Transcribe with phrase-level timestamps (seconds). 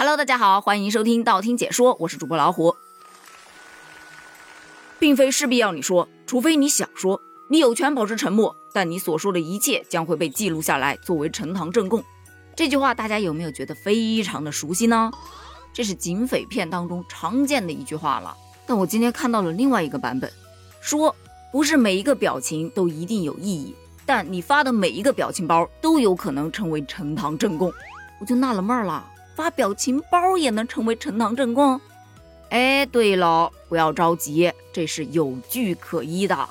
[0.00, 2.76] Hello，大家好，欢迎收听道听解说，我是主播老虎。
[5.00, 7.20] 并非势必要你说，除非你想说，
[7.50, 12.00] 你有权保持沉默，但你所说的一切将会被记录下来，作为呈堂证供。
[12.54, 15.10] 这句话大家有没有觉得非常的熟悉呢？
[15.72, 18.36] 这是警匪片当中常见的一句话了。
[18.68, 20.32] 但我今天看到了另外一个版本，
[20.80, 21.12] 说
[21.50, 23.74] 不是每一个表情都一定有意义，
[24.06, 27.72] 但你发的每一个表情包都有可能成为呈堂证供。
[28.20, 29.04] 我就纳了闷了。
[29.38, 31.80] 发表情包也能成为呈堂证供？
[32.50, 36.48] 哎，对了，不要着急，这是有据可依的。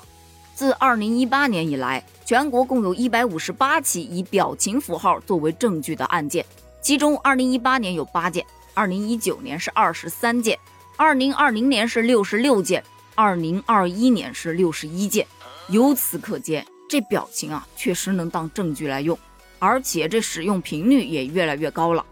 [0.54, 6.42] 自二零一八年以来，全国共有一百五十八起以表情符号作为证据的案件，
[6.80, 10.58] 其中二零一八年有八件，二零一九年是二十三件，
[10.96, 12.82] 二零二零年是六十六件，
[13.14, 15.26] 二零二一年是六十一件。
[15.68, 19.18] 由此可见，这表情啊，确实能当证据来用，
[19.58, 22.02] 而且这使用频率也越来越高了。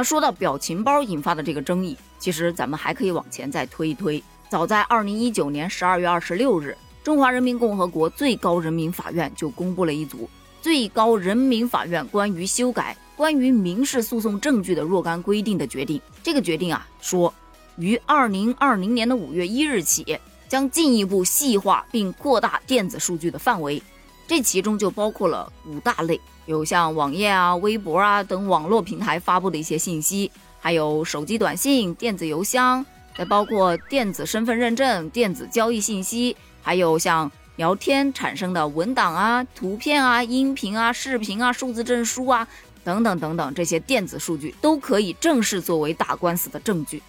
[0.00, 4.24] 那说到表情包引发的这个争议，其实咱们还可以往前再推一推。
[4.48, 6.74] 早在二零一九年十二月二十六日，
[7.04, 10.26] 中华人民共和国最高人民法院就公布了一组
[10.62, 16.00] 最高人民法院关于修改关于民事诉讼证据的若干规定的决定。
[16.22, 17.30] 这个决定啊，说
[17.76, 23.82] 于二零二零年的五月一日起，将进一步细化并扩大电子数据的范围。
[24.30, 32.86] 这其中就包括了五大类，有像网页啊、微博啊等网络平台发布的一些信息，还有手机短信、电子邮箱，
[33.18, 42.46] 再包括电子身份认证、电子交易信息，还有像聊天产生的文档啊、图片啊、音频啊、视频啊、数字证书啊
[42.84, 47.02] 等等等等，这些电子数据都可以正式作为打官司的证据。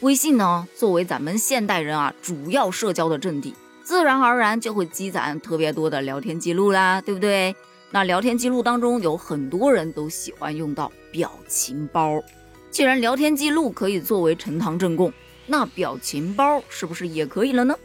[0.00, 3.54] 微信呢，作为咱们现代人啊主要社交的阵地。
[3.86, 7.54] 自然而然就会积攒特别多的聊天记录啦，对不对？
[7.92, 12.20] 那聊天记录当中有很多人都喜欢用到表情包。
[12.68, 15.12] 既然聊天记录可以作为呈堂证供，
[15.46, 17.76] 那表情包是不是也可以了呢？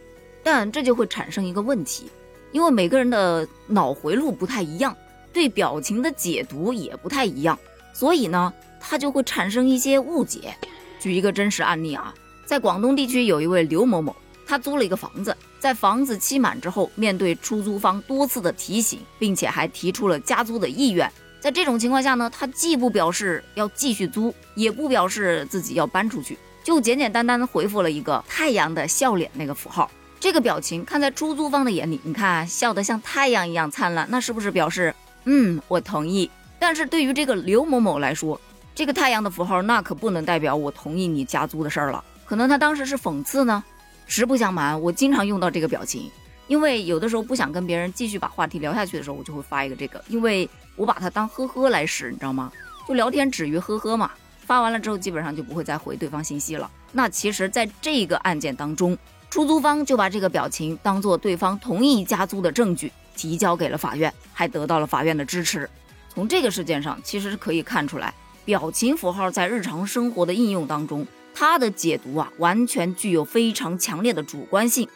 [0.42, 2.10] 但这就会产生一个问题，
[2.50, 4.96] 因为每个人的脑回路不太一样，
[5.32, 7.56] 对表情的解读也不太一样，
[7.92, 10.52] 所以呢，它就会产生一些误解。
[10.98, 12.12] 举一个真实案例啊，
[12.44, 14.16] 在广东地区有一位刘某某。
[14.52, 21.10] 他租了一个房子，在房子期满之后，面对出租方多次的提醒，并且还提出了加租的意愿。
[21.40, 29.90] 在这种情况下呢，他既不表示要继续租，也不表示自己要搬出去，就简简单单的回复了一个太阳的笑脸那个符号。
[30.20, 36.30] 这个表情看在出租方的眼里，你看笑得像太阳一样灿烂，那是不是表示嗯我同意？
[36.58, 38.38] 但是对于这个刘某某来说，
[38.74, 43.64] 这个太阳的符号那可不能代表我同意你加租的事儿了，可能他当时是讽刺呢。
[44.12, 46.10] 实不相瞒，我经常用到这个表情，
[46.46, 52.52] 因为有的时候不想跟别人继续把话题聊下去的时候，我就会发一个这个，因为我把它当呵呵来使，你知道吗？
[52.86, 54.10] 就聊天止于呵呵嘛。
[54.44, 56.68] 发完了之后，基本上就不会再回对方信息了。
[56.90, 58.98] 那其实，在这个案件当中，
[59.30, 65.70] 出租方就把这个表情当做对方同意加租的证据，提交给了法院，还得到了法院的支持。
[66.12, 68.12] 从这个事件上，其实是可以看出来，
[68.44, 71.06] 表情符号在日常生活的应用当中。
[71.34, 74.88] 他的解读啊，完全具有非常强烈的主观性。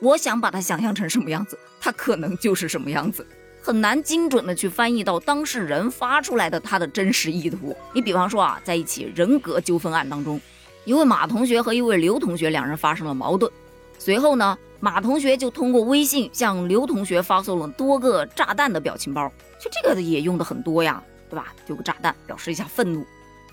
[0.00, 3.24] 我想把它想象成什么样子，它可能就是什么样子，
[3.62, 7.76] 很难精准的去翻译到当事人发出来的他的真实意图。
[7.92, 10.40] 你比方说啊，在一起人格纠纷案当中，
[10.84, 13.50] 一位马同学和一位刘同学两人发生了矛盾，
[13.98, 19.30] 随后呢，马同学就通过微信向刘同学发送了多个炸弹的表情包，
[19.60, 21.54] 就这个也用的很多呀，对吧？
[21.64, 23.06] 丢个炸弹表示一下愤怒。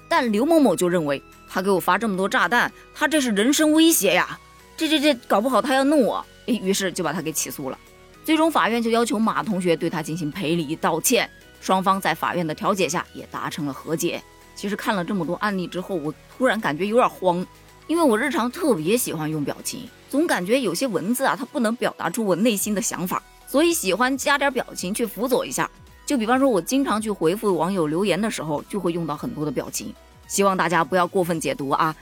[0.10, 4.38] 但刘某某就认为，他给我发这么多炸弹，他这是人身威胁呀！
[4.76, 7.78] 这这这，搞不好他要弄我，诶，于是就把他给起诉了。
[8.26, 11.30] 最终法院就要求马同学对他进行赔礼道歉，
[11.62, 14.22] 双方在法院的调解下也达成了和解。
[14.56, 17.46] 其实看了这么多案例之后，我突然感觉有点慌，
[17.88, 25.70] 因为我日常特别喜欢用表情，总感觉有些文字啊，它不能表达出我内心的想法，所以喜欢加点表情去辅佐一下。
[26.10, 29.94] 就比方说，我经常去回复网友留言的时候，就会用到很多的表情，
[30.28, 31.96] 希望大家不要过分解读啊。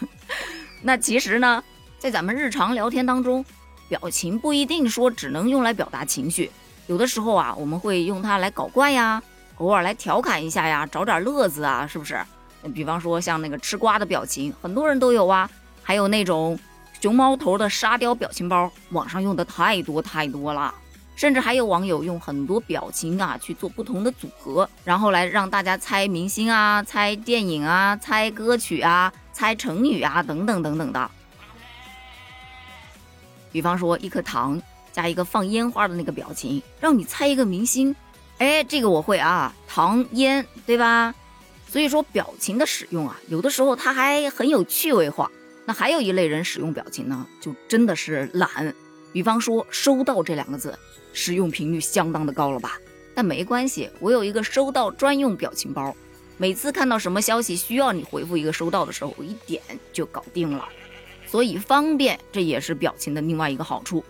[0.80, 1.62] 那其实呢，
[1.98, 3.44] 在咱们日常聊天当中，
[3.90, 6.50] 表情不一定说只能用来表达情绪，
[6.86, 9.22] 有的时候啊，我们会用它来搞怪呀，
[9.58, 12.18] 偶尔来调侃一下呀，找点乐子啊，是不是？
[12.74, 15.46] 比方说像那个吃瓜的表情，很多人都有啊，
[15.82, 16.58] 还有那种
[17.02, 20.74] 熊猫头的沙雕表情包，网上用的太多太多了。
[21.16, 31.10] 甚至还有网友用很多表情啊去做不同的组合，然后来让大家猜明星啊、猜电影啊、猜歌曲啊、猜成语啊等等等等的。
[33.50, 34.60] 比方说一颗糖
[34.92, 37.96] 加一个放烟花的那个表情，让你猜一个明星。
[38.36, 41.14] 哎，这个我会啊，糖烟对吧？
[41.66, 45.30] 所以说表情的使用啊，有的时候它还很有趣味化。
[45.64, 48.74] 那还有一类人使用表情呢，就真的是懒。
[49.16, 50.78] 比方说“收到”这两个字，
[51.14, 52.78] 使用频率相当的高了吧？
[53.14, 55.96] 但没关系，我有一个收到专用表情包，
[56.36, 60.68] 每次看到什么消息需要你回复一个收到的时候，我一点就搞定了。
[61.26, 64.04] 所以方便，这也是表情的另外一个好处。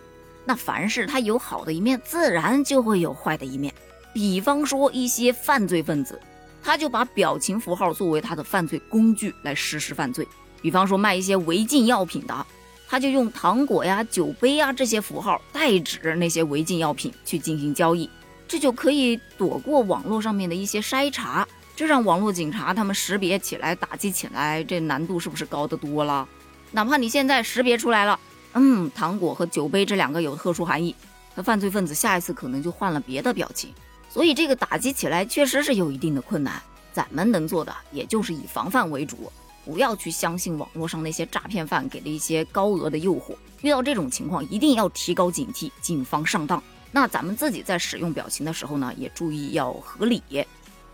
[0.45, 3.73] 那凡事它有好的一面，自然就会有坏的一面。
[4.13, 6.21] 比方说一些犯罪分子，
[6.65, 10.27] 他就把表情符号作为他的犯罪工具来实施犯罪。
[10.61, 12.45] 比方说卖一些违禁药品的，
[12.89, 18.09] 他就用糖果呀、酒杯啊这些符号代指那些违禁药品去进行交易，
[18.47, 26.27] 这就可以躲过网络上面的一些筛查，这让网络警察他们识别起来、打击起来，这难度是不是高得多了？
[26.71, 28.19] 哪怕你现在识别出来了，
[28.55, 30.95] 嗯，糖果和酒杯这两个有特殊含义，
[31.35, 33.73] 那犯罪分子下一次可能就换了别的表情，
[34.09, 36.63] 所以这个打击起来确实是有一定的困难。
[36.93, 39.31] 咱们能做的也就是以防范为主，
[39.67, 43.35] 不要去相信网络上那些诈骗犯给的一些高额的诱惑。
[43.63, 46.63] 遇到这种情况，一定要提高警惕，谨防上当。
[46.93, 50.23] 那咱们自己在使用表情的时候呢，也注意要合理，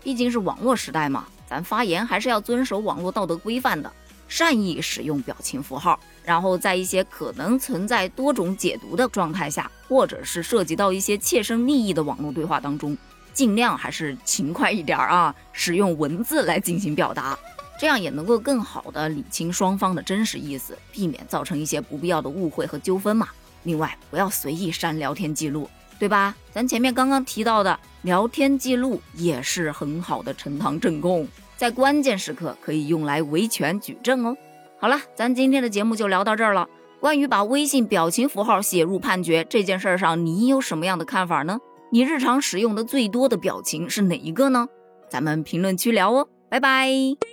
[0.01, 3.89] 毕竟是网络时代嘛，咱发言还是要遵守网络道德规范的。
[4.27, 12.97] 善意使用表情符号，然后在一些可能存在多种解读的状态下，或者是涉及到一些切身利益的网络对话当中，
[13.31, 17.37] 尽量还是勤快一点啊，使用文字来进行表达，
[17.79, 23.27] 这样也能够更好的理清双方的真实意思，避免造成一些不必要的误会和纠纷嘛。
[23.63, 26.35] 另外，不要随意删聊天记录，对吧？
[26.51, 31.27] 咱前面刚刚提到的聊天记录也是很好的呈堂证供。
[31.55, 34.35] 在关键时刻可以用来维权举证哦。
[34.79, 36.67] 好了，咱今天的节目就聊到这儿了。
[36.99, 41.59] 关于把微信表情符号写入判决这件事儿上，你有什么样的看法呢？
[41.91, 44.67] 你日常使用的最多的表情是哪一个呢？
[45.09, 46.27] 咱们评论区聊哦。
[46.49, 47.32] 拜拜。